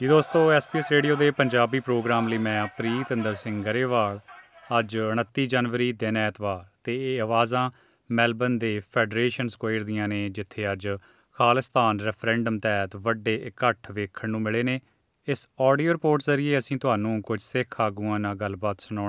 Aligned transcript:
دوستوںس 0.00 0.70
P 0.72 0.78
S 0.78 0.92
radio 0.92 1.16
کے 1.16 1.30
پجابی 1.30 1.80
programme 1.80 2.28
لی 2.28 2.38
میں 2.38 2.62
پریت 2.76 3.12
اندر 3.12 3.34
سنگ 3.34 3.62
گریوال 3.64 4.16
اج 4.70 4.98
انتی 4.98 5.46
جنوری 5.46 5.92
دن 5.92 6.16
اتوار 6.16 6.64
سے 6.84 6.92
یہ 6.92 7.22
آوازاں 7.22 7.70
میلبرن 8.08 8.58
کے 8.58 8.80
فیڈریشن 8.94 9.48
سکوئر 9.48 9.82
دیا 9.82 10.06
نے 10.06 10.28
جتنے 10.28 10.66
اج 10.66 10.88
خال 11.32 11.58
ریفرنڈم 12.04 12.58
تحت 12.58 12.96
وڈے 13.04 13.36
اکٹھ 13.36 13.90
ویکھنے 13.94 14.38
ملے 14.38 14.62
نے 14.62 14.78
اس 15.28 15.46
آڈیو 15.58 15.94
رپورٹ 15.94 16.22
ذریعے 16.22 16.56
اِسیں 16.56 16.76
تو 16.76 16.92
سکھ 17.40 17.80
آگو 17.80 18.16
گل 18.40 18.54
بات 18.54 18.82
سنا 18.82 19.02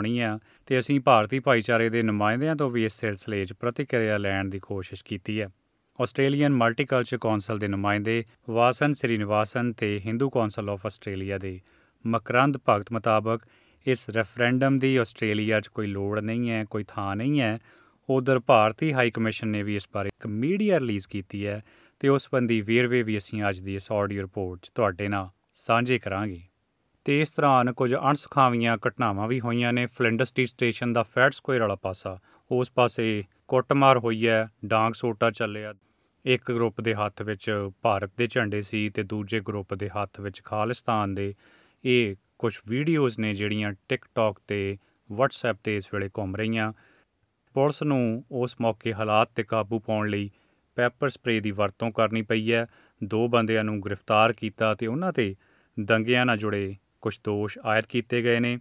اِسی 0.70 1.00
بھارتی 1.00 1.40
بھائی 1.40 1.62
چارے 1.62 2.02
نمائندے 2.02 2.56
تو 2.60 2.70
بھی 2.70 2.86
اس 2.86 2.94
سلسلے 2.94 3.38
میں 3.38 3.60
پرتکریا 3.60 4.18
لین 4.18 4.50
کی 4.50 4.60
کوشش 4.60 5.04
کی 5.04 5.42
ہے 5.42 5.46
آسٹریلیئن 6.00 6.60
ملٹی 6.60 6.86
کلچر 6.86 7.18
کونسل 7.18 7.60
کے 7.60 7.68
نمائندے 7.68 8.22
واسن 8.48 8.94
سرینواسن 8.94 9.72
سے 9.74 10.00
Hindu 10.06 10.30
council 10.30 10.70
of 10.70 10.86
Australia 10.86 11.38
Makarand 12.06 12.56
Bhagat 12.68 12.92
مطابق 12.92 13.48
اس 13.86 14.10
ریفرنڈم 14.10 14.80
کی 14.80 15.00
آسٹریلییا 15.00 15.60
کوئی 15.74 15.88
لوڑ 15.88 16.22
نہیں 16.22 16.50
ہے 16.50 16.64
کوئی 16.70 16.84
تھان 16.84 17.18
نہیں 17.18 17.40
ہے 17.40 17.58
ادھر 18.10 18.38
بھارتی 18.38 18.94
ہائی 18.94 19.12
کمیشن 19.12 19.48
نے 19.48 19.64
بھی 19.64 19.76
اس 19.76 19.88
بارے 19.92 20.08
ایک 20.08 20.28
میڈیا 20.28 20.80
رلیز 20.80 21.08
کی 21.08 21.48
ہے 21.48 21.60
تو 21.98 22.16
اس 22.16 22.34
بندی 22.34 22.62
ویروے 22.62 23.04
بھی 23.04 23.16
اُسی 23.16 23.44
اجزیو 23.44 24.06
رپورٹ 24.24 24.66
ت 24.66 24.80
سانجے 25.60 25.98
کریں 26.00 26.26
گے 26.26 26.40
تو 27.06 27.12
اس 27.12 27.36
دوران 27.38 27.74
کچھ 27.74 27.94
اڑسخاوی 27.94 28.68
گٹنا 28.86 29.12
بھی 29.28 29.40
ہوئی 29.40 29.72
نے 29.72 29.86
فلنڈسٹی 29.88 30.44
اسٹیشن 30.44 30.94
کا 30.94 31.04
فیڈ 31.04 31.34
سکوئر 31.34 31.62
والا 31.62 31.76
پاسا 31.76 32.14
اس 32.52 32.74
پاس 32.74 33.00
کٹمار 33.50 33.96
ہوئی 33.96 34.28
ہے 34.28 34.44
ڈانگ 34.64 34.94
سوٹا 34.94 35.32
چلے 35.32 35.66
ایک 36.26 36.50
گروپ 36.50 36.82
کے 36.86 36.94
ہاتھ 36.94 37.22
بھارت 37.82 38.16
کے 38.18 38.28
جنڈے 38.28 38.62
سے 38.62 39.04
دوجے 39.04 39.40
گروپ 39.48 39.74
کے 39.80 39.88
ہاتھ 39.88 40.20
خالستان 40.44 41.16
کے 41.16 41.32
یہ 41.84 42.14
کچھ 42.38 42.60
ویڈیوز 42.68 43.20
نے 43.20 43.34
جڑیا 43.34 43.70
ٹک 43.88 44.06
ٹاک 44.14 44.52
وٹس 45.10 45.44
ایپ 45.46 45.66
سے 45.66 45.78
اس 45.78 45.94
ویلے 45.94 46.08
گھوم 46.16 46.36
رہی 46.36 46.58
ہیں 46.58 46.72
پلس 47.56 47.82
نس 47.84 48.60
موقع 48.60 48.90
حالات 48.90 49.34
پہ 49.36 49.44
قابو 49.44 49.80
پاؤ 49.80 50.04
لی 50.04 50.28
پیپر 50.78 51.10
سپرے 51.10 51.40
کی 51.40 51.52
ورتوں 51.52 51.90
کرنی 51.92 52.22
پی 52.22 52.54
ہے 52.54 52.64
دو 53.02 53.28
بندیاں 53.28 53.64
گرفتار 53.86 54.30
کیا 54.32 54.74
دنگیا 55.88 56.24
نہ 56.24 56.32
جڑے 56.36 56.72
کچھ 57.00 57.20
دوش 57.26 57.58
آئد 57.64 57.86
کیے 57.88 58.24
گئے 58.24 58.38
ہیں 58.38 58.58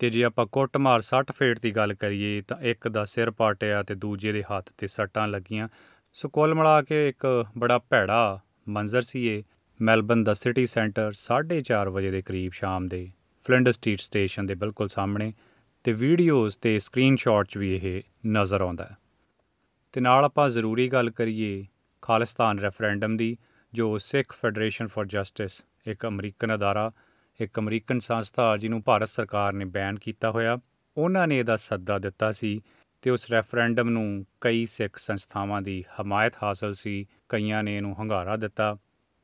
تو 0.00 0.08
جی 0.08 0.24
آپ 0.24 0.40
کٹ 0.52 0.76
مار 0.76 1.00
سٹ 1.00 1.30
فیٹ 1.36 1.60
کی 1.62 1.74
گل 1.76 1.94
کریے 1.94 2.40
تو 2.46 2.54
ایک 2.60 2.86
در 2.94 3.30
پاٹیا 3.30 3.82
تو 3.82 3.94
دوجے 3.94 4.32
کے 4.32 4.42
ہاتھ 4.50 4.72
تک 4.72 4.86
سٹان 4.86 5.30
لگیاں 5.30 5.68
سو 6.16 6.28
کل 6.28 6.52
ملا 6.52 6.80
کے 6.82 6.96
ایک 6.96 7.24
بڑا 7.58 7.76
بھڑا 7.88 8.36
منظر 8.66 9.00
سی 9.00 9.40
میلبرن 9.80 10.24
کا 10.24 10.34
سٹی 10.34 10.66
سینٹر 10.66 11.12
ساڑھے 11.12 11.60
چار 11.60 11.86
بجے 11.86 12.10
کے 12.10 12.20
قریب 12.20 12.52
شام 12.52 12.88
کے 12.88 13.04
فلنڈ 13.46 13.70
سٹریٹ 13.70 14.00
اسٹیشن 14.00 14.46
کے 14.46 14.54
بالکل 14.54 14.88
سامنے 14.88 15.30
تو 15.84 15.92
بھین 15.94 17.16
شاٹس 17.16 17.56
بھی 17.56 17.70
یہ 17.74 18.00
نظر 18.28 18.60
آپ 20.04 20.40
ضروری 20.48 20.90
گل 20.92 21.10
کریے 21.10 21.62
خالستان 22.02 22.58
ریفرنڈم 22.58 23.16
کی 23.16 23.34
جو 23.72 23.96
سکھ 23.98 24.34
فیڈریشن 24.40 24.86
فار 24.86 25.04
جسٹس 25.04 25.60
ایک 25.86 26.04
امریکن 26.04 26.50
ادارہ 26.50 26.90
ایک 27.38 27.58
امریکن 27.58 28.00
سبھا 28.00 28.56
جنوں 28.56 28.80
بھارت 28.80 29.08
سرکار 29.08 29.52
نے 29.52 29.64
بینک 29.64 30.02
کیا 30.02 30.28
ہوا 30.28 30.54
انہوں 30.96 31.26
نے 31.26 31.36
یہ 31.36 31.56
سدا 31.58 31.98
دس 31.98 33.30
ریفرنڈم 33.30 34.22
کئی 34.38 34.66
سکھ 34.66 35.00
سنساوا 35.00 35.60
کی 35.60 35.82
حمایت 35.98 36.32
حاصل 36.42 36.74
سے 36.74 37.02
کئی 37.28 37.62
نے 37.62 37.72
یہ 37.72 37.80
ہنگارا 37.98 38.36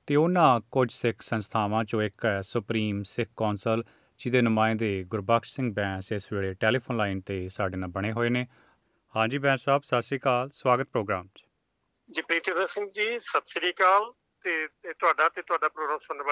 دن 0.08 0.58
کچھ 0.70 0.94
سکھ 0.94 1.24
سا 1.24 1.82
چوں 1.88 2.02
ایک 2.02 2.24
ہے 2.24 2.42
سپریم 2.42 3.02
سکھ 3.02 3.34
کوسل 3.34 3.80
جیسے 4.20 4.40
نمائندے 4.40 5.04
Gurbaksh 5.12 5.60
Bains 5.60 6.12
as 6.12 6.32
well 6.32 6.52
telephone 6.54 6.96
line 6.96 7.20
پہ 7.20 7.48
سارے 7.48 7.76
نہ 7.76 7.86
بنے 7.86 8.12
ہوئے 8.12 8.28
ہیں 8.28 8.44
ہاں 9.14 9.26
جی 9.26 9.38
بینس 9.38 9.62
صاحب 9.62 9.84
ستریت 9.84 10.92
پروگرام 10.92 11.26
بندے 14.44 16.22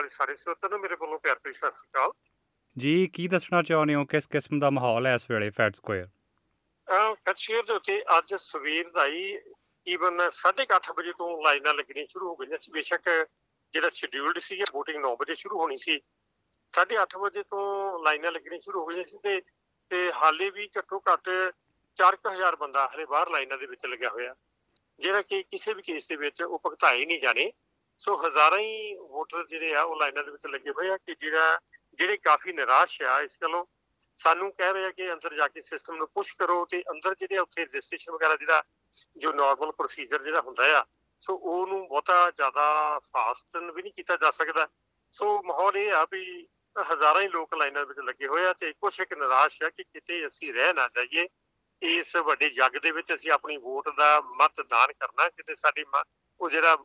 ہوا 4.80 5.10
جیسے 26.80 27.04
نہیں 27.04 27.18
جانے 27.18 27.48
سو 28.00 28.14
ہزارہ 28.26 28.58
ہی 28.60 28.94
ووٹر 28.96 29.42
جا 29.44 29.84
لائن 29.94 30.14
لگے 30.44 30.70
ہوئے 30.70 30.90
آ 30.90 30.96
جا 31.06 31.56
جی 31.98 32.16
کافی 32.16 32.52
نراش 32.52 33.00
آ 33.02 33.18
اس 33.18 33.42
گلو 33.42 33.62
سام 34.18 34.48
رہے 34.72 34.90
کہ 34.92 35.60
سسٹم 35.60 35.98
وغیرہ 38.14 38.36
جا 38.36 38.60
نارمل 39.32 39.70
پروسیجر 39.70 40.30
سو 41.22 41.36
وہ 41.36 41.66
بہت 41.66 42.10
زیادہ 42.36 42.98
فاسٹ 43.12 43.56
بھی 43.56 43.82
نہیں 43.82 43.96
کیا 43.96 44.16
جا 44.20 44.30
سکتا 44.30 44.64
سو 45.14 45.42
ماحول 45.42 45.76
یہ 45.76 45.92
آئی 45.92 46.44
ہزارہ 46.76 47.26
لوگ 47.32 47.54
لائنوں 47.54 47.84
لگے 48.04 48.26
ہوئے 48.26 48.46
آج 48.46 48.64
ایک 48.64 49.12
نراش 49.12 49.62
ہے 49.62 49.70
کہ 49.70 49.82
کتنے 49.82 50.24
اِسی 50.24 50.52
رہیے 50.52 51.26
اس 51.82 52.16
ویڈی 52.16 52.50
جگ 52.50 52.76
کے 52.78 53.32
اپنی 53.32 53.56
ووٹ 53.56 53.88
کا 53.96 54.18
مت 54.38 54.60
دان 54.70 54.92
کرنا 54.98 55.28
کتنے 55.28 55.54
ਉਹ 56.40 56.50
ਜਿਹੜਾ 56.50 56.76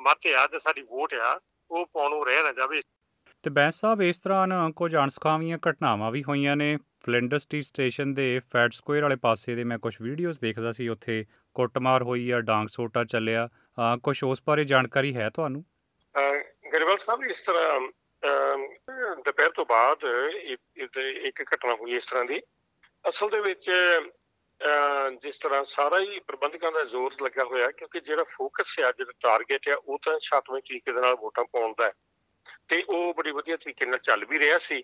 ਮਤ 0.00 0.26
ਆ 0.36 0.46
ਤੇ 0.46 0.58
ਸਾਡੀ 0.58 0.82
ਵੋਟ 0.82 1.14
ਆ 1.14 1.38
ਉਹ 1.70 1.86
ਪਾਉਣੋ 1.86 2.24
ਰਹਿ 2.24 2.42
ਨਾ 2.42 2.52
ਜਾਵੇ 2.52 2.80
ਤੇ 3.44 3.50
ਬੈਂਸ 3.50 3.80
ਸਾਹਿਬ 3.80 4.02
ਇਸ 4.02 4.18
ਤਰ੍ਹਾਂ 4.18 4.70
ਕੁਝ 4.72 4.94
ਅਣਸਖਾਵੀਆਂ 4.96 5.58
ਘਟਨਾਵਾਂ 5.68 6.10
ਵੀ 6.10 6.22
ਹੋਈਆਂ 6.22 6.56
ਨੇ 6.56 6.76
ਫਲਿੰਡਸਟੀ 7.04 7.60
ਸਟੇਸ਼ਨ 7.62 8.14
ਦੇ 8.14 8.40
ਫੈਟ 8.52 8.72
ਸਕੁਅਰ 8.72 9.02
ਵਾਲੇ 9.02 9.16
ਪਾਸੇ 9.16 9.54
ਦੇ 9.54 9.64
ਮੈਂ 9.64 9.78
ਕੁਝ 9.78 9.94
ਵੀਡੀਓਜ਼ 10.00 10.40
ਦੇਖਦਾ 10.40 10.72
ਸੀ 10.72 10.88
ਉੱਥੇ 10.88 11.24
ਕੁੱਟਮਾਰ 11.56 12.02
ਹੋਈ 12.02 12.30
ਆ 12.30 12.40
ਡਾਂਗ 12.42 12.68
ਸੋਟਾ 12.68 13.04
ਚੱਲਿਆ 13.04 13.48
ਕੁਝ 14.02 14.22
ਉਸ 14.24 14.42
ਬਾਰੇ 14.46 14.64
ਜਾਣਕਾਰੀ 14.64 15.14
ਹੈ 15.16 15.28
ਤੁਹਾਨੂੰ 15.30 15.64
ਗਰੀਵਲ 16.72 16.96
ਸਾਹਿਬ 16.96 17.24
ਇਸ 17.24 17.42
ਤਰ੍ਹਾਂ 17.42 17.80
ਦੁਪਹਿਰ 19.16 19.50
ਤੋਂ 19.50 19.64
ਬਾਅਦ 19.66 20.04
ਇੱਕ 21.24 21.42
ਘਟਨਾ 21.44 21.74
ਹੋਈ 21.74 21.96
ਇਸ 21.96 22.06
ਤਰ੍ਹਾਂ 22.06 22.24
ਦੀ 22.24 22.40
ਅਸਲ 23.04 23.30
ਦੇ 23.30 23.40
ਵਿੱਚ 23.40 23.70
جس 25.22 25.38
طرح 25.38 25.62
چل 33.98 34.24
بھی 34.24 34.38
رہا 34.38 34.58
سی 34.58 34.82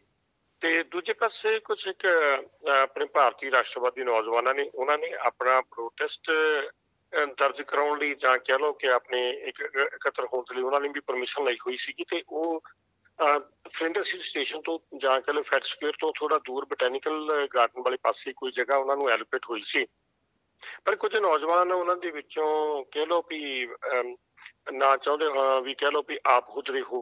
دوسرے 0.93 1.61
کچھ 1.61 1.89
ایک 1.89 2.07
اپنے 2.69 3.05
بارتی 3.15 3.51
راشٹروادی 3.51 4.05
نوجوان 4.05 4.45
نے 4.45 5.17
اپنا 5.17 5.61
پروٹسٹ 5.61 6.31
درج 7.13 7.63
کرا 7.67 7.97
لی 7.97 8.15
اپنے 8.89 9.31
ایکتر 9.31 10.23
ہونے 10.23 10.89
بھی 10.89 11.01
پرمیشن 11.01 11.45
لائی 11.45 11.57
ہوئی 11.57 11.77
تو 12.05 12.61
ہو 13.79 14.21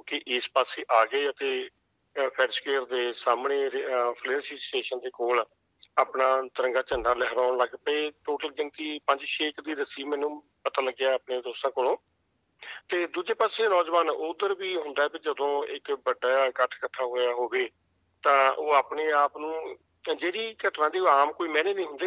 کے 0.00 0.18
اس 0.26 0.52
پاس 0.52 0.78
آ 0.88 1.04
گئے 1.04 1.26
اپنا 5.96 6.26
ترنگا 6.54 6.80
جنڈا 6.80 7.14
لہرا 7.14 7.50
لگ 7.50 7.76
پی 7.84 8.10
ٹوٹل 8.10 8.48
گنتی 8.58 8.98
پانچ 8.98 9.42
مینو 9.98 10.40
پتا 10.62 10.82
لگی 10.82 11.04
اپنے 11.04 11.40
دوستوں 11.40 11.70
کو 11.70 11.96
دوجے 13.14 13.34
پاس 13.34 13.60
نوجوان 13.60 14.08
ادھر 14.08 14.54
بھی 14.54 14.76
جب 15.22 15.42
ایک 15.68 15.90
مہنے 21.40 21.72
نہیں 21.72 21.84
ہوں 21.84 21.98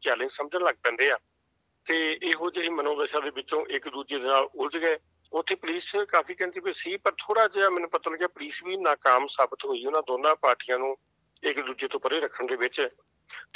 چیلنج 0.00 0.32
سمجھنے 0.32 2.68
منوشا 2.68 3.18
دوجے 3.18 4.96
اتنے 5.32 5.54
پولیس 5.54 5.96
کافی 6.08 6.34
کہ 6.34 6.96
پر 6.96 7.10
تھوڑا 7.10 7.46
جہا 7.46 7.68
مجھے 7.68 7.86
پتلیا 7.86 8.28
پولیس 8.28 8.62
بھی 8.62 8.76
ناکام 8.76 9.26
سابت 9.26 9.64
ہوئی 9.64 9.86
انہیں 9.86 10.02
دونوں 10.08 10.34
پارٹیاں 10.34 10.78
ایک 11.42 11.56
دوجے 11.56 11.88
تو 11.88 11.98
پرے 11.98 12.20
رکھنے 12.20 12.68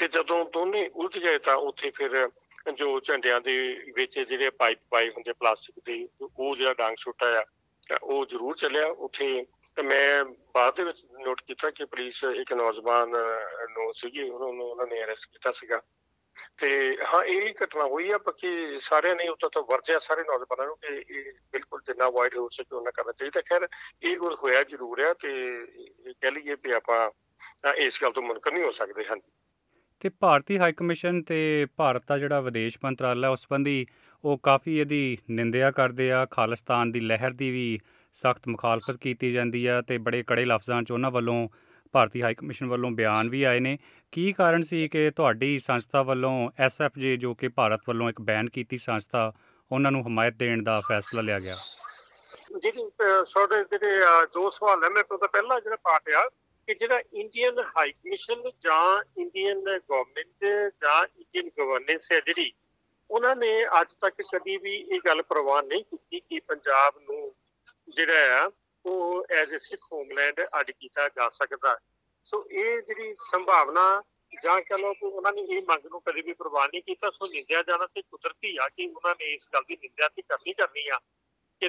جدو 0.06 0.44
دونوں 0.54 0.84
اُلج 0.94 1.24
گئے 1.24 1.38
تا 1.38 1.54
اتنے 1.54 1.90
پھر 1.90 2.24
جو 2.66 2.98
ٹھنڈے 2.98 3.32
ہاں 3.32 3.40
یہ 17.26 17.82
ہوئی 17.82 18.10
ہے 18.10 18.18
بکی 18.18 18.76
سارا 18.80 19.14
نے 19.14 19.28
اتنا 19.28 19.48
تو 19.48 19.66
ورجیا 19.68 19.98
سارے 19.98 20.22
نوجوان 20.22 21.78
جناڈ 21.86 22.36
ہو 22.36 22.48
سکے 22.48 22.76
اتنا 22.76 22.90
کرنا 22.90 23.12
چاہیے 23.12 23.40
خیر 23.48 23.62
یہ 24.00 24.16
ہوا 24.16 24.62
جرور 24.62 24.98
ہے 24.98 25.12
اس 27.76 28.02
گل 28.02 28.12
تو 28.12 28.22
منقر 28.22 28.52
نہیں 28.52 28.64
ہو 28.64 28.70
سکتے 28.70 29.02
ہاں 29.08 29.16
بھارتی 30.04 30.58
ہائی 30.58 30.72
کمیشن 30.72 31.22
کا 31.22 32.38
ویش 32.38 32.76
منترالا 32.82 33.28
اس 33.28 33.40
سبھی 33.40 33.84
وہ 34.24 34.36
کافی 34.36 34.78
یہندیا 34.78 35.70
کرتے 35.70 36.12
آ 36.12 36.24
خالصان 36.30 36.92
کی 36.92 37.00
لہر 37.00 37.30
کی 37.30 37.50
بھی 37.50 37.78
سخت 38.14 38.48
مخالفت 38.48 39.02
کی 39.02 39.32
جاتی 39.32 39.66
ہے 39.68 39.80
تو 39.82 39.98
بڑے 40.02 40.22
کڑے 40.22 40.44
لفظانائی 40.44 42.34
کمیشن 42.34 42.70
ون 42.70 42.94
بھی 42.94 43.44
آئے 43.46 43.58
ہیں 43.58 43.76
کی 44.12 44.32
کارن 44.32 44.62
سکے 44.62 45.10
تھوڑی 45.10 45.58
سنسا 45.58 46.00
وس 46.00 46.80
ایف 46.80 46.96
جے 46.96 47.16
جو 47.16 47.34
کہ 47.34 47.48
بھارت 47.48 47.88
و 47.88 48.10
بین 48.18 48.48
کی 48.48 48.78
سنسا 48.80 49.28
نمایت 49.70 50.40
دن 50.40 50.64
کا 50.64 50.80
فیصلہ 50.88 51.20
لیا 51.20 51.38
گیا 51.38 51.54
کہ 56.68 56.74
جا 56.76 56.94
انڈی 56.94 57.44
ہائی 57.76 57.92
کمیشن 57.92 58.40
گورمنٹ 59.88 60.44
یا 60.44 60.80
انڈین 60.94 61.48
گورنس 61.58 62.10
ہے 62.12 62.18
جی 62.26 62.48
نے 63.36 63.52
اج 63.78 63.96
تک 63.96 64.20
کبھی 64.32 64.56
بھی 64.58 64.74
یہ 64.90 64.98
گل 65.06 65.22
پروان 65.28 65.68
نہیں 65.68 65.96
کی 66.20 66.40
پنجاب 66.40 66.98
جہ 67.88 68.10
as 69.28 69.52
a 69.52 69.58
Sikh 69.58 69.92
homeland 70.10 70.40
add 70.52 70.70
کیا 70.72 71.06
جا 71.16 71.30
سکتا 71.30 71.70
ہے 71.70 72.26
سو 72.26 72.42
یہ 72.50 72.80
جیونا 72.88 73.88
جان 74.42 74.62
کہ 74.62 74.82
وہ 74.82 74.92
منگ 75.68 75.88
کو 75.88 75.98
کبھی 76.00 76.22
بھی 76.22 76.32
پروان 76.34 76.68
نہیں 76.72 76.94
کیا 76.94 77.10
سو 77.10 77.26
نندیا 77.26 77.62
جانا 77.66 77.86
تو 77.86 78.16
قدرتی 78.16 78.58
آ 78.58 78.68
کہ 78.68 78.86
وہاں 78.86 79.14
نے 79.20 79.34
اس 79.34 79.52
گل 79.54 79.64
کی 79.64 79.76
نندیا 79.76 80.08
سے 80.14 80.22
کرنی 80.22 80.52
کرنی 80.52 80.90
آ 80.90 80.98
کہ 81.62 81.68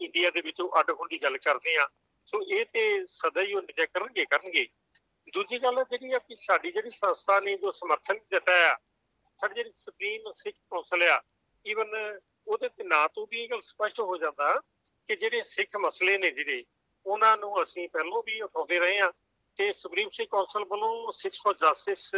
انڈیا 0.00 0.30
کے 0.30 0.62
اڈ 0.62 0.90
ہونے 0.90 1.16
کی 1.16 1.22
گل 1.22 1.36
کرتے 1.38 1.70
ہیں 1.70 1.86
سو 2.26 2.38
یہ 2.42 2.64
سدا 3.08 3.40
ہی 3.40 3.52
نجی 3.54 3.86
کر 3.86 4.00
ساری 6.36 6.70
جیسا 6.72 7.38
نے 7.38 7.56
جو 7.56 7.70
سمرتھن 7.70 8.14
دتا 8.32 8.52
ہے 8.52 9.70
سپریم 9.72 10.32
سکھ 10.32 10.58
کو 10.68 10.82
نا 12.84 13.06
تو 13.06 13.26
بھی 13.26 13.48
سپشٹ 13.62 14.00
ہو 14.00 14.16
جاتا 14.16 14.52
کہ 15.08 15.16
جہاں 15.16 15.42
سکھ 15.42 15.76
مسئلے 15.76 16.16
نے 16.18 16.30
جڑے 16.30 16.62
انہوں 17.04 17.64
نے 17.76 17.86
پہلو 17.86 18.22
بھی 18.22 18.42
اٹھا 18.42 18.62
دیتے 18.62 18.80
رہے 18.80 19.00
ہاں 19.00 19.10
کہ 19.56 19.72
سپریم 19.72 20.10
سکھ 20.10 20.28
کو 20.30 21.12
سکھ 21.12 21.42
فور 21.42 21.54
جسٹس 21.54 22.14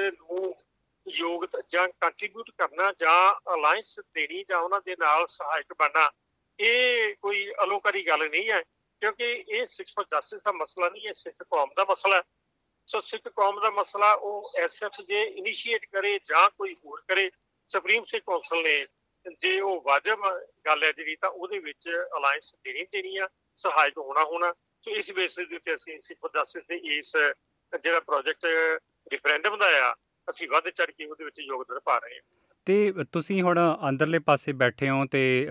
ناٹریبیوٹ 2.02 2.50
کرنا 2.58 2.90
جانس 2.98 3.98
دینی 4.14 4.42
یا 4.50 5.26
سہایک 5.28 5.72
بننا 5.78 6.08
یہ 6.58 7.14
کوئی 7.20 7.50
الکاری 7.58 8.06
گل 8.06 8.30
نہیں 8.30 8.52
ہے 8.52 8.60
کیونکہ 9.02 9.42
یہ 9.46 9.64
سکھ 9.66 9.90
فور 9.90 10.04
جسٹس 10.12 10.42
کا 10.42 10.52
مسئلہ 10.52 10.86
نہیں 10.86 11.06
یہ 11.06 11.12
سکھ 11.14 11.42
قوم 11.48 11.72
کا 11.74 11.84
مسئلہ 11.88 12.14
ہے 12.14 12.36
سو 12.88 13.00
سکھ 13.00 13.28
قوم 13.34 13.60
کا 13.60 13.70
مسئلہ 13.70 14.04
وہ 14.22 14.32
ایس 14.54 14.82
ایف 14.82 14.98
جی 15.08 15.22
انیشیٹ 15.34 15.86
کرے 15.92 16.16
جان 16.24 16.48
کوئی 16.56 16.72
ہوے 16.74 17.28
سپریم 17.70 18.04
سکھ 18.04 18.24
کو 18.24 18.38
نے 18.62 18.78
جی 19.42 19.60
وہ 19.60 19.78
واجب 19.84 20.24
گل 20.66 20.82
ہے 20.82 20.92
جی 20.92 21.14
وہ 21.24 21.46
الاائنس 21.46 22.54
دینی 22.64 22.84
دینی 22.92 23.18
ہے 23.18 23.26
سہایت 23.58 23.98
ہونا 23.98 24.22
ہونا 24.22 24.52
سو 24.84 24.90
اس 24.92 25.10
بیس 25.10 25.38
کے 25.64 25.76
سیکھ 25.76 26.18
فور 26.20 26.30
جسٹس 26.34 26.70
نے 26.70 26.98
اس 26.98 27.14
جا 27.84 28.00
پروجیکٹ 28.00 28.44
ریفرنڈم 29.12 29.54
دیا 29.56 29.92
ابھی 30.28 30.46
ود 30.50 30.68
چڑھ 30.76 30.90
کے 30.90 31.06
وہ 31.06 31.14
یوگدان 31.20 31.78
پا 31.84 31.98
رہے 32.00 32.14
ہیں 32.14 32.37
تھی 32.68 33.40
ہوں 33.40 33.54
ادھر 33.80 34.06
بیٹھے 34.52 34.88
ہوتے 34.88 35.46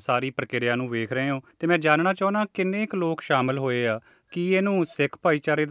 ساری 0.00 0.30
پرکریا 0.30 0.74
نک 0.74 1.12
رہے 1.12 1.30
ہونا 1.30 2.14
چاہنا 2.14 2.44
کن 2.54 2.86
شامل 3.22 3.58
ہوئے 3.58 3.88
سکھ 4.84 5.18
بائی 5.22 5.38
چارے 5.38 5.66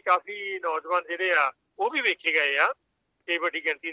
کافی 0.00 0.58
نوجوان 0.58 1.02
جہاں 1.08 1.32
آ 1.32 1.50
وہ 1.78 1.90
بھی 1.90 2.00
ویچے 2.00 2.32
گئے 2.32 2.58
آپ 2.58 2.76
گنتی 3.66 3.92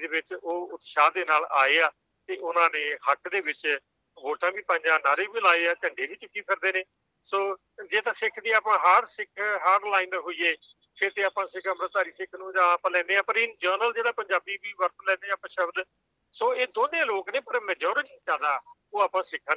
سکھا 19.23 19.53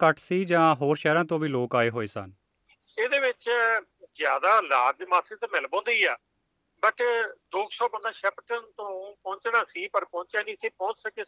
گرٹ 0.00 0.18
سی 0.18 0.44
جا 0.44 0.72
ہوئے 1.32 1.48
ہوئے 1.88 2.06
سنگ 2.06 2.30
زیادہ 4.14 4.60
لاج 4.60 5.02
ماسک 5.08 5.44
بٹ 6.82 7.02
دو 7.52 7.68
سو 7.70 7.88
بندہ 7.88 8.12
شپٹن 8.12 8.58
تو 8.76 9.14
پہنچنا 9.14 9.64
سی 9.64 9.88
پر 9.88 10.04
پہنچا 10.04 10.42
نہیں 10.42 10.68
پہنچ 10.76 10.98
سکے 10.98 11.22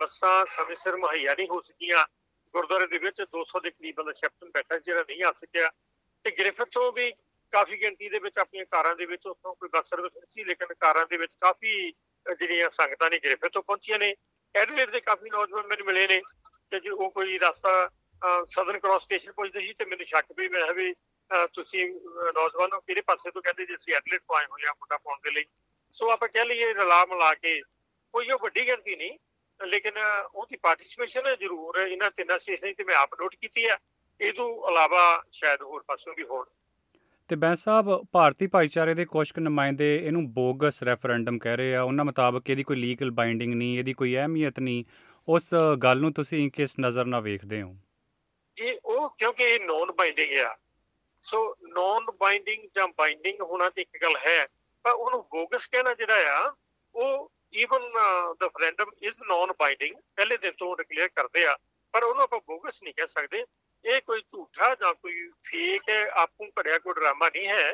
بساں 0.00 0.44
نہیں 0.64 1.46
ہوتا 1.46 1.84
نہیں 1.84 2.16
گرفت 6.34 6.78
گنتی 7.82 8.08
کے 8.08 8.64
بس 9.72 9.88
سروس 9.88 10.16
نہیں 10.16 10.26
سی 10.28 10.44
لیکن 10.44 10.64
جی 12.40 12.62
سنگت 12.72 13.02
نے 13.02 13.16
گرفت 13.24 13.54
تو 13.54 13.62
پہنچیاں 13.62 13.98
نے 13.98 14.12
کافی 15.00 15.28
نوجوان 15.28 15.68
میرے 15.68 15.82
ملے 15.82 16.06
نے 16.06 16.20
کہ 16.70 16.78
جی 16.78 16.90
وہ 16.90 17.10
کوئی 17.10 17.38
راستہ 17.38 17.86
سدر 18.56 18.78
کراسٹیشن 18.78 19.32
پہ 19.72 19.84
میری 19.84 20.04
شک 20.04 20.32
بھی 20.36 20.48
میں 20.48 20.62
ਤੁਸੀਂ 21.30 21.86
ਨੌਜਵਾਨੋਂ 22.34 22.80
ਕਿਹੜੇ 22.80 23.00
ਪਾਸੇ 23.02 23.30
ਤੋਂ 23.30 23.42
ਕਹਿੰਦੇ 23.42 23.66
ਜੇ 23.66 23.74
ਅਸੀਂ 23.74 23.94
ਐਥਲੀਟ 23.94 24.22
ਪੁਆਇੰਟ 24.22 24.50
ਹੋ 24.50 24.58
ਜਾਂ 24.58 24.74
ਮੁੰਡਾ 24.74 24.96
ਪਾਉਣ 24.96 25.20
ਦੇ 25.24 25.30
ਲਈ 25.30 25.44
ਸੋ 25.94 26.10
ਆਪਾਂ 26.10 26.28
ਕਹਿ 26.28 26.44
ਲਈਏ 26.44 26.72
ਰਲਾ 26.74 27.04
ਮਿਲਾ 27.06 27.32
ਕੇ 27.34 27.60
ਕੋਈ 28.14 28.30
ਉਹ 28.30 28.38
ਵੱਡੀ 28.38 28.66
ਗਿਣਤੀ 28.66 28.96
ਨਹੀਂ 28.96 29.18
ਲੇਕਿਨ 29.60 29.98
ਉਹਦੀ 30.34 30.56
ਪਾਰਟਿਸਿਪੇਸ਼ਨ 30.56 31.34
ਜ਼ਰੂਰ 31.36 31.78
ਹੈ 31.78 31.86
ਇਹਨਾਂ 31.86 32.10
ਤਿੰਨਾਂ 32.10 32.38
ਸਟੇਸ਼ਨਾਂ 32.38 32.72
ਤੇ 32.74 32.84
ਮੈਂ 32.84 32.96
ਆਪ 32.96 33.14
ਨੋਟ 33.20 33.34
ਕੀਤੀ 33.34 33.66
ਹੈ 33.68 33.78
ਇਹਦੋਂ 34.20 34.48
ਇਲਾਵਾ 34.70 35.22
ਸ਼ਾਇਦ 35.32 35.62
ਹੋਰ 35.62 35.82
ਪਾਸੋਂ 35.88 36.14
ਵੀ 36.16 36.24
ਹੋਣ 36.24 36.44
ਤੇ 37.30 37.36
ਬੈਂ 37.36 37.54
ਸਾਹਿਬ 37.54 37.88
ਭਾਰਤੀ 38.12 38.46
ਭਾਈਚਾਰੇ 38.46 38.94
ਦੇ 38.94 39.04
ਕੁਝ 39.04 39.26
ਨੁਮਾਇੰਦੇ 39.38 39.94
ਇਹਨੂੰ 39.96 40.26
ਬੋਗਸ 40.32 40.82
ਰੈਫਰੈਂਡਮ 40.82 41.38
ਕਹਿ 41.38 41.56
ਰਹੇ 41.56 41.74
ਆ 41.74 41.82
ਉਹਨਾਂ 41.82 42.04
ਮੁਤਾਬਕ 42.04 42.50
ਇਹਦੀ 42.50 42.62
ਕੋਈ 42.62 42.76
ਲੀਗਲ 42.76 43.10
ਬਾਈਂਡਿੰਗ 43.10 43.54
ਨਹੀਂ 43.54 43.78
ਇਹਦੀ 43.78 43.92
ਕੋਈ 43.92 44.16
ਅਹਿਮੀਅਤ 44.16 44.60
ਨਹੀਂ 44.60 44.84
ਉਸ 45.28 45.50
ਗੱਲ 45.82 46.00
ਨੂੰ 46.00 46.12
ਤੁਸੀਂ 46.12 46.50
ਕਿਸ 46.50 46.78
ਨਜ਼ਰ 46.80 47.04
ਨਾਲ 47.04 47.22
ਵੇਖਦੇ 47.22 47.62
ਹੋ 47.62 47.74
ਜੀ 48.56 48.76
ਉਹ 48.84 49.08
ਕਿਉਂਕਿ 49.10 49.44
ਇਹ 49.44 49.60
ਨੌਨ 49.60 49.92
ਬਾਈਂਡਿੰਗ 49.92 50.38
ਆ 50.40 50.54
سو 51.26 51.54
نان 51.60 52.04
بائنڈنگ 52.18 53.40
ہونا 53.40 53.68
ایک 53.74 53.96
گل 54.02 54.16
ہے 54.24 54.38
بوگس 54.84 55.70
کہنا 55.70 55.92
جہاں 55.92 56.50
آئنڈنگ 59.60 59.94
کرتے 61.16 61.44
بوگس 62.46 62.82
نہیں 62.82 62.92
کہ 65.78 66.04
ڈراما 66.92 67.28
نہیں 67.28 67.46
ہے 67.46 67.70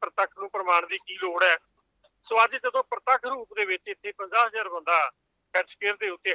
پرتخ 0.00 0.52
پرواڑ 0.52 0.84
کی 0.86 1.16
سو 2.24 2.38
اج 2.38 2.52
جدو 2.52 2.82
پرتخ 2.82 3.26
روپ 3.26 3.56
دے 3.56 4.12
پنج 4.12 4.34
ہزار 4.34 4.66
بندہ 4.66 5.08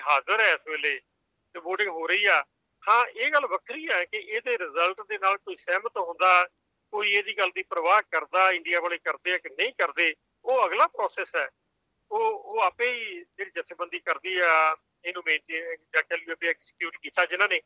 حاضر 0.03 0.39
ہے 0.39 0.51
اس 0.53 0.67
ویل 0.67 0.86
ووٹنگ 1.55 1.89
ہو 1.89 2.07
رہی 2.07 2.27
ہے 2.27 2.41
ہاں 2.87 3.05
یہ 3.15 3.27
گل 3.27 3.45
وکری 3.49 3.89
ہے 3.89 4.05
کہ 4.05 4.17
یہ 4.17 4.39
رزلٹ 4.57 5.01
سہمت 5.59 5.97
ہوئی 6.93 7.13
یہ 7.13 7.21
پرواہ 7.69 8.01
کرتا 8.11 8.47
انڈیا 8.47 8.79
والے 8.79 8.97
کرتے 8.97 9.37
کہ 9.37 9.49
نہیں 9.57 9.71
کرتے 9.71 10.11
وہ 10.43 10.61
اگلا 10.61 10.87
پروسس 10.87 11.35
ہے 11.35 11.47
وہ 12.09 12.61
آپ 12.61 12.81
جتبی 13.55 13.99
کرتی 13.99 14.35
ہے 14.35 14.85
جہاں 17.25 17.47
نے 17.47 17.59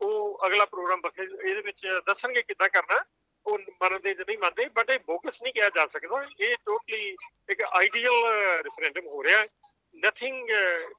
وہ 0.00 0.38
اگلا 0.42 0.64
پروگرام 0.64 1.00
بخری 1.00 1.50
یہ 1.50 2.00
دسنگ 2.06 2.34
کنا 2.58 3.02
وہ 3.46 3.56
مانتے 3.80 4.14
کہ 4.14 4.24
نہیں 4.26 4.36
مانتے 4.36 4.68
بٹ 4.68 4.90
یہ 4.90 4.98
بوکس 5.06 5.42
نہیں 5.42 5.52
کیا 5.52 5.68
جا 5.74 5.86
سکتا 5.86 6.20
یہ 6.38 6.54
ٹوٹلی 6.64 7.14
ایک 7.48 7.60
آئیڈیل 7.72 8.24
ریفرنڈم 8.62 9.06
ہو 9.06 9.22
رہا 9.22 9.40
ہے 9.40 9.46
نتنگ 9.94 10.46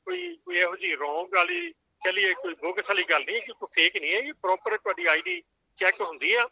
کوئی 0.04 0.36
یہ 0.50 0.96
رونگ 0.96 1.34
والی 1.34 1.72
ਚਲੀ 2.06 2.24
ਇਹ 2.24 2.36
ਕੋਈ 2.36 2.54
ਬੋਗਸ 2.54 2.90
ਵਾਲੀ 2.90 3.04
ਗੱਲ 3.04 3.24
ਨਹੀਂ 3.24 3.36
ਹੈ 3.36 3.46
ਕਿ 3.46 3.54
ਕੋਈ 3.54 3.68
ਫੇਕ 3.76 3.96
ਨਹੀਂ 3.98 4.14
ਹੈ 4.14 4.20
ਇਹ 4.20 4.34
ਪ੍ਰੋਪਰ 4.42 4.78
ਤੁਹਾਡੀ 4.78 5.06
ਆਈਡੀ 5.06 5.42
ਚੈੱਕ 5.78 6.02
ਹੁੰਦੀ 6.02 6.34
ਆ 6.34 6.48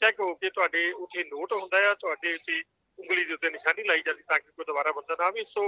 ਚੈੱਕ 0.00 0.20
ਹੋ 0.20 0.34
ਕੇ 0.34 0.50
ਤੁਹਾਡੇ 0.50 0.90
ਉੱਥੇ 0.94 1.24
ਨੋਟ 1.24 1.52
ਹੁੰਦਾ 1.52 1.88
ਆ 1.90 1.94
ਤੁਹਾਡੇ 1.94 2.34
ਉੱਤੇ 2.34 2.62
ਉਂਗਲੀ 2.98 3.24
ਦੇ 3.24 3.34
ਉੱਤੇ 3.34 3.50
ਨਿਸ਼ਾਨੀ 3.50 3.84
ਲਾਈ 3.84 4.02
ਜਾਂਦੀ 4.06 4.22
ਤਾਂ 4.28 4.38
ਕਿ 4.38 4.50
ਕੋਈ 4.50 4.64
ਦੁਬਾਰਾ 4.64 4.92
ਬੰਦਾ 4.92 5.16
ਨਾ 5.18 5.30
ਵੀ 5.30 5.44
ਸੋ 5.44 5.64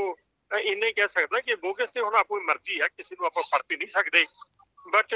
ਇਹਨੇ 0.51 0.93
ਕਹਿ 0.93 1.09
ਸਕਦਾ 1.09 1.41
ਕਿ 1.41 1.55
ਬੋਗਸ 1.57 1.91
ਤੇ 1.91 2.01
ਹੁਣ 2.01 2.15
ਆਪਣੀ 2.15 2.45
ਮਰਜ਼ੀ 2.45 2.81
ਹੈ 2.81 2.89
ਕਿਸੇ 2.89 3.17
ਨੂੰ 3.17 3.27
ਆਪਾਂ 3.27 3.43
ਫੜ 3.43 3.63
ਤੇ 3.63 3.77
ਨਹੀਂ 3.77 3.89
ਸਕਦੇ 3.89 4.25
ਬਟ 4.87 5.15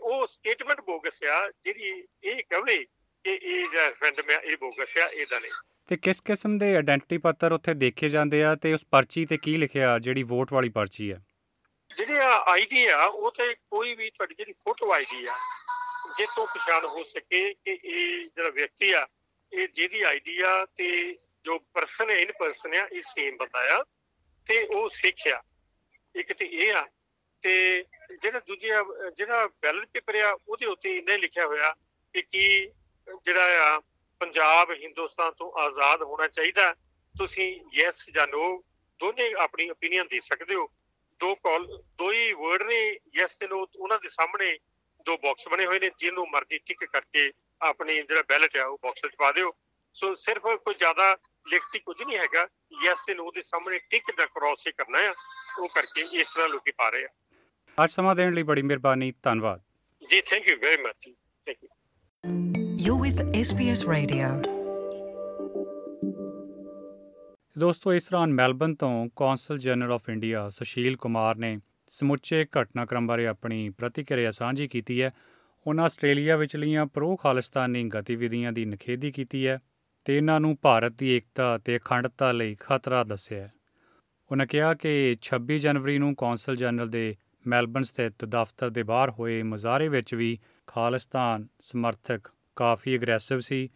ਉਹ 0.00 0.26
ਸਟੇਟਮੈਂਟ 0.26 0.80
ਬੋਗਸ 0.80 1.22
ਆ 1.24 1.50
ਜਿਹੜੀ 1.64 2.02
ਇਹ 2.24 2.42
ਕਹਵੇ 2.50 2.76
ਕਿ 3.24 3.34
ਇਹ 3.34 3.68
ਜੈ 3.68 3.90
ਫਰੈਂਡ 3.90 4.20
ਮੈਂ 4.26 4.40
ਇਹ 4.40 4.56
ਬੋਗਸ 4.56 4.96
ਆ 4.98 5.06
ਇਹਦਾ 5.06 5.38
ਨਹੀਂ 5.38 5.52
ਤੇ 5.88 5.96
ਕਿਸ 5.96 6.20
ਕਿਸਮ 6.20 6.58
ਦੇ 6.58 6.74
ਆਇਡੈਂਟੀਟੀ 6.76 7.18
ਪੱਤਰ 7.18 7.52
ਉੱਥੇ 7.52 7.74
ਦੇਖੇ 7.74 8.08
ਜਾਂਦੇ 8.08 8.42
ਆ 8.44 8.54
ਤੇ 8.54 8.72
ਉਸ 8.72 8.84
ਪਰਚੀ 8.90 9.24
ਤੇ 9.26 9.36
ਕੀ 9.36 9.56
ਲਿਖਿਆ 9.56 9.98
ਜਿਹੜੀ 9.98 10.22
ਵੋਟ 10.22 10.52
ਵਾਲੀ 10.52 10.68
ਪਰਚੀ 10.68 11.10
ਆ 11.10 11.18
جی 11.96 12.18
آئی 12.46 12.64
ڈی 12.64 12.88
آئی 12.88 13.94
بھی 13.94 14.10
پچھان 16.46 16.84
ہو 16.84 17.02
سکے 17.04 17.52
بالٹ 29.62 29.92
پیپر 29.92 30.14
لکھا 31.18 31.44
ہوا 31.44 31.72
کہ 32.14 32.66
پنجاب 34.20 34.72
ہندوستان 34.72 35.30
تو 35.38 35.58
آزاد 35.58 35.98
ہونا 35.98 36.28
چاہیے 36.28 36.52
تھی 37.14 37.62
جانو 38.14 38.56
دونوں 39.00 39.42
اپنی 39.42 39.68
اوپین 39.68 40.02
دے 40.10 40.20
سکتے 40.20 40.54
ہو 40.54 40.66
ਦੋ 41.20 41.34
ਕਾਲ 41.34 41.66
ਦੋ 41.98 42.10
ਹੀ 42.12 42.32
ਵਰਡ 42.34 42.62
ਨੇ 42.62 42.80
ਯੈਸ 43.14 43.36
ਤੇ 43.36 43.46
ਨੋ 43.46 43.66
ਉਹਨਾਂ 43.76 43.98
ਦੇ 43.98 44.08
ਸਾਹਮਣੇ 44.08 44.56
ਦੋ 45.06 45.16
ਬਾਕਸ 45.16 45.48
ਬਣੇ 45.48 45.66
ਹੋਏ 45.66 45.78
ਨੇ 45.78 45.90
ਜਿਹਨੂੰ 45.98 46.26
ਮਰਜ਼ੀ 46.30 46.58
ਟਿਕ 46.58 46.84
ਕਰਕੇ 46.84 47.30
ਆਪਣੇ 47.60 47.94
ਜਿਹੜਾ 48.02 48.22
ਬੈਲਟ 48.28 48.56
ਹੈ 48.56 48.64
ਉਹ 48.64 48.78
ਬਾਕਸ 48.82 49.04
ਵਿੱਚ 49.04 49.14
ਪਾ 49.18 49.30
ਦਿਓ 49.32 49.52
ਸੋ 49.96 50.14
ਸਿਰਫ 50.14 50.46
ਕੋਈ 50.56 50.74
ਜ਼ਿਆਦਾ 50.74 51.12
ਲਿਖਤੀ 51.46 51.78
ਕੁਝ 51.78 51.96
ਨਹੀਂ 52.02 52.18
ਹੈਗਾ 52.18 52.46
ਯੈਸ 52.84 53.04
ਤੇ 53.06 53.14
ਨੋ 53.14 53.30
ਦੇ 53.30 53.40
ਸਾਹਮਣੇ 53.40 53.78
ਟਿਕ 53.90 54.10
ਦਾ 54.16 54.26
ਕ੍ਰੋਸ 54.26 54.66
ਹੀ 54.66 54.72
ਕਰਨਾ 54.72 55.02
ਹੈ 55.02 55.12
ਉਹ 55.60 55.68
ਕਰਕੇ 55.68 56.06
ਇਸ 56.12 56.34
ਤਰ੍ਹਾਂ 56.34 56.48
ਲੋਕੀ 56.48 56.72
ਪਾ 56.72 56.88
ਰਹੇ 56.88 57.04
ਆ 57.04 57.84
ਅੱਜ 57.84 57.90
ਸਮਾਂ 57.90 58.14
ਦੇਣ 58.16 58.34
ਲਈ 58.34 58.42
ਬੜੀ 58.42 58.62
ਮਿਹਰਬਾਨੀ 58.62 59.12
ਧੰਨਵਾਦ 59.22 59.62
ਜੀ 60.02 60.20
thank 60.20 60.48
you 60.48 60.56
very 60.56 60.82
much 60.82 61.08
thank 61.46 61.64
you 61.64 62.86
you 62.86 62.98
with 63.02 63.36
S 63.36 63.54
B 63.54 63.70
S 63.70 63.88
radio 63.88 64.55
دوستوں 67.56 67.92
اس 67.94 68.10
دان 68.12 68.34
میلبرن 68.36 68.74
تو 68.74 68.88
consul 69.14 69.58
general 69.58 69.92
of 69.92 70.08
India 70.08 70.48
Sushil 70.50 70.94
Kumar 70.94 71.34
نے 71.34 71.54
سمچے 71.90 72.42
گھٹناکرم 72.44 73.06
بار 73.06 73.18
اپنی 73.18 73.68
پرتکریا 73.70 74.30
سانجھی 74.30 74.66
ہے 74.88 75.04
انہوں 75.04 75.74
نے 75.74 75.82
آسٹریلیا 75.82 76.84
پرو 76.84 77.14
خالستانی 77.16 77.82
گتی 77.88 78.16
نی 78.16 78.44
ہے 79.46 79.56
انہوں 80.06 80.40
نے 80.40 80.52
بارت 80.62 80.98
کی 80.98 81.06
ایکتا 81.06 81.54
اکھنڈتا 81.54 82.32
خطرہ 82.60 83.02
دسیا 83.04 83.42
انہوں 83.42 84.36
نے 84.36 84.46
کیا 84.46 84.72
کہ 84.74 85.14
چھبی 85.20 85.58
جنوری 85.58 85.98
قونسل 86.16 86.56
جنرل 86.56 86.90
کے 86.90 87.12
میلبرن 87.46 87.84
ستھ 87.84 88.24
دفتر 88.32 88.70
کے 88.70 88.82
باہر 88.82 89.08
ہوئے 89.18 89.42
مظاہرے 89.42 89.88
بھی 89.88 90.36
خالستان 90.66 91.46
سمرتھک 91.62 92.28
کافی 92.56 92.94
اگرسو 92.94 93.40
سی 93.40 93.66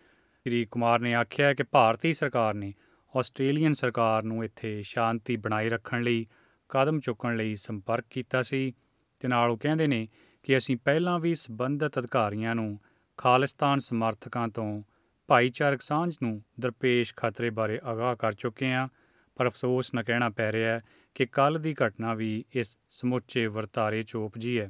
شری 0.46 0.64
کمار 0.70 0.98
نے 0.98 1.14
آخیا 1.14 1.48
ہے 1.48 1.54
کہ 1.54 1.64
بھارتی 1.70 2.12
سرکار 2.12 2.54
نے 2.54 2.70
آسٹریلیئن 3.14 3.74
سکاروں 3.74 4.42
اتنے 4.42 4.82
شانتی 4.82 5.36
بنائے 5.36 5.70
رکھنے 5.70 6.24
قدم 6.70 7.00
چکنک 7.00 8.18
سی 8.46 8.70
تو 9.20 9.56
کہتے 9.56 9.84
ہیں 9.84 10.06
کہ 10.42 10.56
اُسی 10.56 10.76
پہلے 10.76 11.20
بھی 11.20 11.34
سبند 11.34 11.82
ادھکاریاں 11.82 12.54
خالصان 13.18 13.80
سمرتھکارک 13.80 15.82
سانجھ 15.82 16.24
درپیش 16.62 17.14
خطرے 17.14 17.50
بارے 17.50 17.78
آگاہ 17.82 18.14
کر 18.14 18.32
چکے 18.32 18.74
ہاں 18.74 18.86
پر 19.36 19.46
افسوس 19.46 19.94
نہ 19.94 20.00
کہنا 20.06 20.28
پی 20.28 20.52
رہا 20.52 20.74
ہے 20.74 20.78
کہ 21.16 21.24
کل 21.32 21.62
کی 21.62 21.74
گھٹنا 21.78 22.14
بھی 22.14 22.42
اس 22.54 22.76
سمچے 22.90 23.46
وتارے 23.46 24.02
چوپجی 24.02 24.60
ہے 24.60 24.68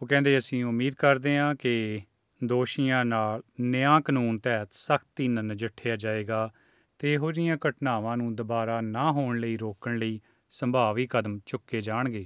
وہ 0.00 0.06
کہتے 0.06 0.36
اِسی 0.36 0.62
امید 0.62 0.94
کرتے 0.94 1.38
ہاں 1.38 1.54
کہ 1.54 1.98
دوشیاں 2.40 3.04
نال 3.04 3.40
نیا 3.58 4.00
قانون 4.00 4.38
تحت 4.38 4.74
سختی 4.74 5.28
نے 5.28 5.42
نجھیا 5.42 5.94
جائے 5.94 6.28
گا 6.28 6.48
تو 7.00 7.06
یہوا 7.06 8.14
دوبارہ 8.38 8.80
نہ 8.80 9.10
ہونے 9.16 9.54
روکنے 9.60 10.16
سبھاوی 10.52 11.06
قدم 11.06 11.38
چکے 11.46 11.80
جان 11.80 12.12
گے 12.12 12.24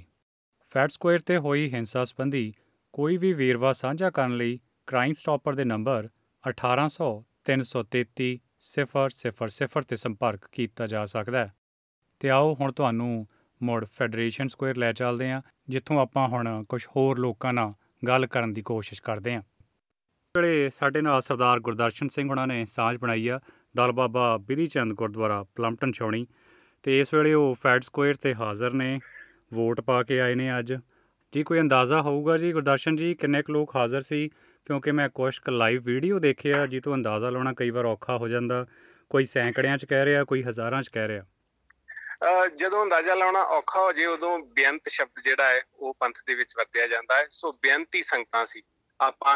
فیڈ 0.71 0.91
سکوئر 0.91 1.17
سے 1.27 1.37
ہوئی 1.37 1.73
ہنسا 1.73 2.05
سبندی 2.05 2.51
کوئی 2.93 3.17
بھی 3.17 3.33
ویروا 3.33 3.71
سانجا 3.73 4.09
کرنے 4.09 4.55
کرائم 4.87 5.13
سٹاپر 5.19 5.63
نمبر 5.65 6.05
اٹھارہ 6.43 6.87
سو 6.87 7.09
تین 7.43 7.61
سو 7.63 7.83
تی 7.83 8.35
سفر 8.65 9.09
صفر 9.09 9.47
صفر 9.47 9.81
سے 9.89 9.95
سپرک 9.95 10.49
کیا 10.51 10.85
جا 10.85 11.05
سکتا 11.05 11.43
ہے 11.43 11.47
تو 12.21 12.31
آؤ 12.33 12.53
ہوں 12.53 12.71
تو 12.71 12.89
مڑ 13.61 13.83
فیڈریشن 13.85 14.47
سکوئر 14.47 14.75
لے 14.75 14.93
چلتے 14.93 15.27
ہیں 15.27 15.39
جتوں 15.67 15.97
اپنا 15.99 16.25
ہوں 16.25 16.63
کچھ 16.69 16.87
ہوکا 16.95 17.51
نہ 17.51 17.71
گل 18.01 18.25
کرنے 18.25 18.53
کی 18.53 18.61
کوشش 18.61 19.01
کرتے 19.01 19.31
ہیں 19.31 19.41
سارے 20.35 20.69
سردار 21.23 21.57
گردرشن 21.57 22.07
نے 22.47 22.63
سانج 22.65 22.97
بنائی 23.01 23.29
ہے 23.29 23.35
جدوزا 42.59 43.15
لوکھا 43.15 43.79
ہو 43.79 43.91
جائے 43.91 44.05
ادو 44.05 44.37
بے 44.55 44.89
شد 44.89 45.25
جگتا 45.25 45.49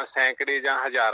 سینکڑے 0.05 0.59
جا 0.59 0.73
ہزار 0.85 1.13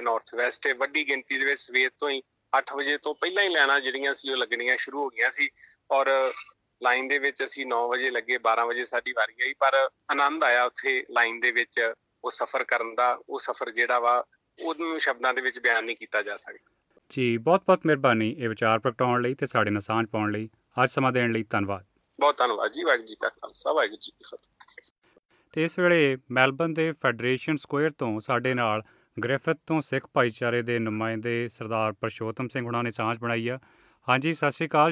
نورتھ 0.00 0.34
ویسٹ 0.34 0.66
واقع 0.78 1.04
گنتی 1.08 1.38
جی 4.14 4.34
لگی 4.34 4.76
شروع 4.76 5.02
ہو 5.02 5.08
گیا 5.08 5.28
لائنگ 6.80 7.10
جیسا 7.10 7.46
واحر 23.72 23.96
پرشوتم 31.92 32.48
سنگان 32.48 32.84
نے 32.84 32.90
سانج 32.90 33.18
بنائی 33.20 33.50
ہے 33.50 33.56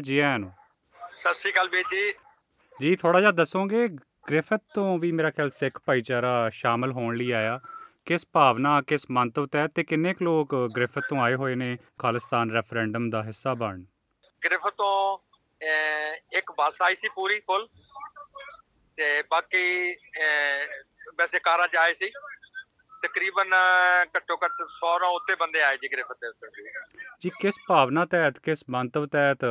جی 0.01 0.51
جی 27.21 27.31
کس 27.43 27.59
بھاونا 27.69 28.05
تحت 28.05 28.45
کس 28.45 28.69
منتو 28.69 29.07
تحت 29.07 29.45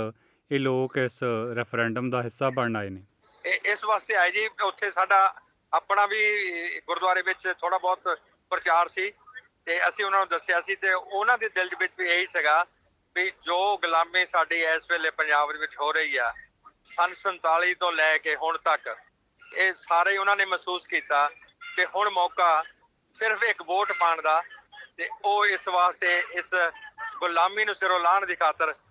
سارے 19.83 20.45
محسوس 20.45 20.87
کیا 20.87 21.27
ہوں 21.93 22.11
موقع 22.11 22.61
صرف 23.15 23.43
ایک 23.47 23.61
ووٹ 23.67 23.91
پس 23.99 25.67
واسطے 25.67 26.21
اس 26.31 26.53
گلابی 27.21 27.63
نو 27.65 27.73
سرو 27.73 27.97
لان 27.97 28.25
کی 28.25 28.35
خاطر 28.35 28.84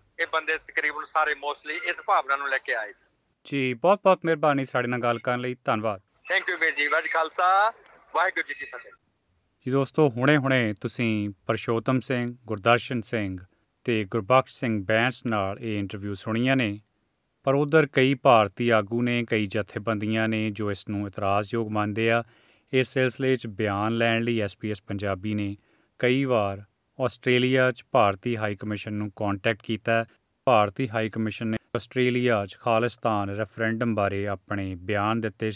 جی 3.45 3.75
بہت 3.75 4.01
بہت 4.05 4.25
مہربانی 4.25 4.65
دوستوں 9.67 10.11
ہوں 10.17 10.27
پرشوتمشن 11.47 12.33
گربخش 14.15 14.65
بینس 14.87 15.27
نال 15.27 15.65
یہ 15.65 15.79
انٹرویو 15.79 16.15
سنیا 16.15 16.55
نے 16.55 16.77
پر 17.45 17.55
ادھر 17.55 17.87
کئی 17.87 18.15
بھارتی 18.15 18.73
آگو 18.73 19.03
نے 19.03 19.25
کئی 19.25 19.47
جتے 19.47 19.81
بندیاں 19.81 20.29
نے 20.29 20.51
جو 20.51 20.69
اس 20.69 20.89
نتراج 20.89 21.45
یوگ 21.53 21.69
مانتے 21.69 22.11
آ 22.11 22.21
اس 22.73 22.89
سلسلے 22.89 23.37
سے 23.37 23.49
بیان 23.49 23.93
لینس 23.93 24.59
پی 24.59 24.69
ایس 24.69 24.87
پنجابی 24.87 25.35
نے 25.35 25.55
کئی 25.99 26.25
وار 26.25 26.59
آسٹریلیا 26.99 27.69
بھارتی 27.93 28.37
ہائی 28.37 28.57
کمیشن 28.57 29.09
کانٹیکٹ 29.11 29.63
کیا 29.63 30.03
بھارتی 30.47 30.89
ہائی 30.89 31.09
کمیشن 31.11 31.49
نے 31.49 31.57
آسٹریلییا 31.75 32.45
خالستان 32.59 33.31
ریفرنڈم 33.31 33.95
بارے 33.95 34.27
اپنے 34.29 34.75
بیان 34.75 35.23
دیتے 35.23 35.51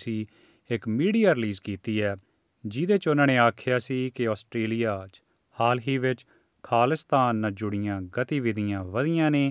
میڈیا 0.87 1.35
رلیز 1.35 1.61
کی 1.61 1.76
ہے 1.87 2.14
جیسے 2.64 3.11
انہوں 3.11 3.26
نے 3.26 3.38
آخیا 3.38 3.78
سے 3.78 4.09
کہ 4.11 4.28
آسٹریلیا 4.28 5.04
حال 5.57 5.78
ہی 5.87 5.99
خالستان 6.62 7.40
میں 7.40 7.50
جڑی 7.50 7.88
گتی 8.16 8.40
ودی 8.40 9.28
نے 9.30 9.50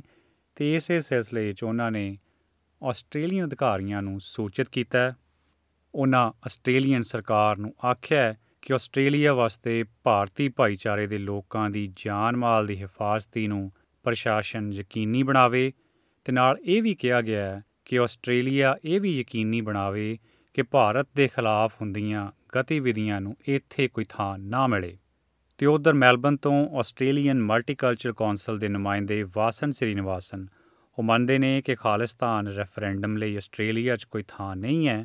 اس 0.58 0.91
سلسلے 1.01 1.51
سے 1.51 1.65
انہوں 1.65 1.91
نے 1.91 2.12
آسٹریل 2.82 3.41
ادھاریاں 3.41 4.01
سوچت 4.22 4.70
کیا 4.70 5.10
آسٹریلیئن 6.41 7.01
سرکار 7.01 7.56
آخیا 7.84 8.32
کہ 8.67 8.74
آسٹریلیا 8.74 9.31
واسطے 9.33 9.83
بارتی 10.05 10.47
بھائی 10.50 10.75
چارے 10.75 11.05
کے 11.07 11.17
لوگ 11.17 11.55
کی 11.74 11.86
جان 11.95 12.39
مال 12.39 12.67
کی 12.67 12.83
حفاظتی 12.83 13.47
پرشاسن 14.05 14.69
یقینی 14.74 15.21
بنا 15.24 15.45
یہ 16.62 16.81
بھی 16.81 16.93
کہا 16.93 17.19
گیا 17.21 17.45
ہے 17.53 17.59
کہ 17.86 18.00
آسٹریلیا 18.00 18.74
یہ 18.83 19.00
بھی 19.00 19.19
یقینی 19.19 19.62
بنا 19.62 19.89
کہ 20.55 20.63
بھارت 20.71 21.13
کے 21.13 21.27
خلاف 21.27 21.81
ہوں 21.81 21.93
گھیاں 21.95 22.25
اتنے 22.53 23.88
کوئی 23.88 24.05
تھان 24.05 24.50
نہ 24.51 24.65
ملے 24.67 24.91
تو 25.59 25.74
ادھر 25.75 25.93
میلبرن 25.93 26.38
تو 26.38 26.51
آسٹریلیئن 26.79 27.47
ملٹی 27.47 27.75
کلچر 27.75 28.12
کونسل 28.12 28.59
کے 28.59 28.67
نمائندے 28.67 29.24
واسن 29.36 29.71
سرینواس 29.71 30.33
منتے 30.97 31.38
ہیں 31.38 31.62
کہ 31.62 31.75
خالستان 31.75 32.47
ریفرنڈم 32.47 33.17
لی 33.17 33.36
آسٹریلیا 33.38 33.95
کوئی 34.09 34.24
تھان 34.27 34.62
نہیں 34.62 34.88
ہے 34.88 35.03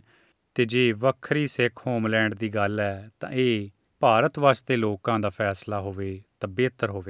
تو 0.56 0.62
جی 0.62 0.92
وکری 1.02 1.46
سکھ 1.46 1.86
ہوم 1.86 2.06
لینڈ 2.06 2.38
کی 2.40 2.54
گل 2.54 2.80
ہے 2.80 3.08
تو 3.18 3.32
یہ 3.32 3.66
بھارت 4.02 4.38
واستے 4.38 4.76
لوکلا 4.76 5.78
ہو 5.78 5.92
بہتر 6.42 6.88
ہوا 6.88 7.02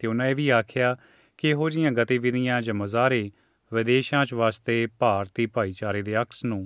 تو 0.00 0.10
انہوں 0.10 0.14
نے 0.14 0.28
یہ 0.28 0.34
بھی 0.34 0.50
آخیا 0.52 0.94
کہ 1.38 1.46
یہو 1.46 1.68
جہاں 1.68 1.90
گتی 1.90 2.72
مظاہرے 2.72 3.22
ودیش 3.72 4.14
واسطے 4.32 4.86
بارتی 4.98 5.46
بھائی 5.46 5.72
چارے 5.72 6.02
دکس 6.02 6.44
نو 6.44 6.58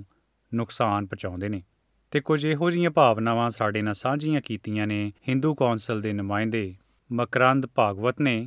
نقصان 0.51 1.05
پہنچاؤں 1.05 1.59
تو 2.13 2.19
کچھ 2.25 2.45
یہ 2.45 2.89
بھاؤنا 2.89 3.47
سارے 3.49 3.81
نہ 3.81 3.93
سانجیاں 3.93 4.41
کی 4.41 4.57
ہندو 5.27 5.53
کونسل 5.53 6.01
کے 6.01 6.11
نمائندے 6.11 6.71
مکرند 7.09 7.65
بھاگوت 7.75 8.19
نے 8.19 8.37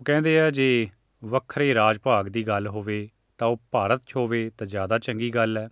وہ 0.00 0.04
کہتے 0.04 0.40
ہیں 0.40 0.50
جی 0.50 0.86
وقرے 1.22 1.74
راج 1.74 1.98
بھاگ 2.02 2.24
کی 2.24 2.46
گل 2.46 2.66
ہوت 2.66 4.06
چو 4.06 4.26
تو 4.56 4.64
زیادہ 4.64 4.98
چنگی 5.02 5.34
گل 5.34 5.56
ہے 5.56 5.66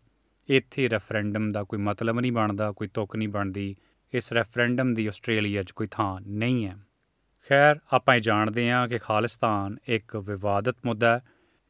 اتحرنڈم 0.51 1.53
کا 1.53 1.63
کوئی 1.63 1.83
مطلب 1.83 2.21
نہیں 2.21 2.31
بنتا 2.31 2.71
کوئی 2.73 2.89
تک 2.89 3.17
نہیں 3.17 3.29
بنتی 3.29 3.75
اس 4.13 4.33
ریفرنڈم 4.33 4.95
کی 4.95 5.09
آسٹریلیا 5.09 5.63
کوئی 5.75 5.87
تھان 5.87 6.23
نہیں 6.39 6.65
ہے 6.67 6.75
خیر 7.51 7.75
آپ 7.91 8.17
جانتے 8.23 8.71
ہاں 8.71 8.87
کہ 8.87 8.99
خالستان 8.99 9.77
ایک 9.87 10.17
ووادت 10.27 10.87
مدعا 10.87 11.15
ہے 11.15 11.19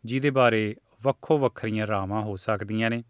جیسے 0.04 0.30
بارے 0.30 0.72
وکری 1.04 1.80
راہواں 1.88 2.22
ہو 2.22 2.36
سکتی 2.36 2.82
ہیں 2.82 3.02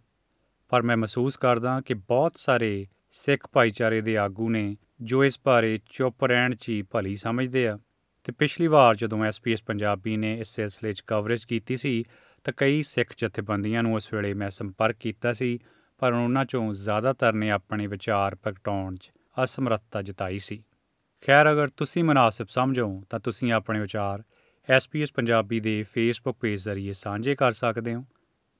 پر 0.70 0.80
میں 0.80 0.96
محسوس 0.96 1.36
کردہ 1.38 1.78
کہ 1.86 1.94
بہت 2.08 2.40
سارے 2.40 2.84
سکھ 3.12 3.46
بھائی 3.52 3.70
چارے 3.70 4.16
آگو 4.16 4.48
نے 4.48 4.74
جو 4.98 5.20
اس 5.20 5.38
بارے 5.44 5.76
چپ 5.78 6.24
رہن 6.24 6.56
چی 6.56 6.82
پلی 6.82 7.16
سمجھتے 7.16 7.68
ہیں 7.68 7.76
تو 8.22 8.32
پچھلی 8.32 8.66
وار 8.66 8.94
جدو 8.94 9.22
ایس 9.22 9.42
پی 9.42 9.50
ایس 9.50 9.64
پنجابی 9.64 10.16
نے 10.16 10.40
اس 10.40 10.48
سلسلے 10.48 10.92
سے 10.92 11.02
کوریج 11.02 11.46
کی 11.46 11.60
تو 12.44 12.52
کئی 12.56 12.82
سکھ 12.82 13.12
جتبیاں 13.18 13.82
اس 13.94 14.12
ویلے 14.12 14.34
میں 14.34 14.48
سمپرکتا 14.48 15.32
سر 15.32 16.12
انہوں 16.12 16.44
چوں 16.44 16.72
زیادہ 16.72 17.12
تر 17.18 17.32
نے 17.32 17.50
اپنے 17.52 17.86
وچار 17.86 18.32
پرگٹاؤ 18.32 18.88
اسمرتھتا 19.36 20.00
جتائی 20.00 20.38
خیر 21.26 21.46
اگر 21.46 21.66
تھی 21.66 22.02
مناسب 22.02 22.50
سمجھو 22.50 22.88
تو 23.08 23.30
تھی 23.30 23.52
اپنے 23.52 23.80
وچار 23.80 24.18
ایس 24.68 24.90
پی 24.90 24.98
ایس 24.98 25.12
پنابی 25.14 25.60
کے 25.60 25.82
فیسبک 25.92 26.40
پیج 26.40 26.56
ذریعے 26.56 26.92
سانجے 26.92 27.34
کر 27.34 27.50
سکتے 27.50 27.94
ہو 27.94 28.00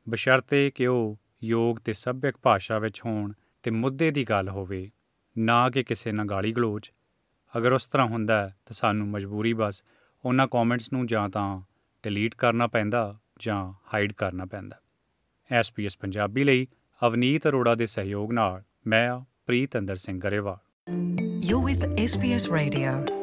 بشرطے 0.07 0.71
کہ 0.71 0.89
وہ 0.89 1.15
یوگ 1.43 1.77
تو 1.77 1.93
سبھک 1.93 2.39
بھاشا 2.43 2.79
ہون 3.05 3.33
تو 3.65 3.73
مدعی 3.73 4.25
گل 4.29 4.49
ہو 4.49 4.65
کہ 5.71 5.83
کسی 5.83 6.11
نہ 6.11 6.23
گالی 6.31 6.57
گلوچ 6.57 6.91
اگر 7.55 7.73
اس 7.73 7.91
طرح 7.91 8.03
ہوں 8.03 8.27
تو 8.65 8.75
سانوں 8.75 9.07
مجبوری 9.07 9.55
بس 9.55 9.83
ان 10.25 10.47
کومنٹس 10.47 10.93
کو 10.93 11.05
یا 11.11 11.27
ڈلیٹ 12.05 12.35
کرنا 12.35 12.67
پہن 12.67 12.91
ہائڈ 13.93 14.13
کرنا 14.13 14.45
پی 15.75 15.83
ایس 15.83 15.99
پنی 15.99 16.45
لی 16.45 16.67
اونیت 17.03 17.47
اروڑا 17.47 17.75
کے 17.75 17.87
سہیوگ 17.87 18.33
میں 18.85 19.11
پریت 19.47 19.77
اندر 19.77 19.97
گریوال 20.23 23.20